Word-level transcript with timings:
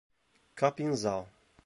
Capinzal 0.55 1.29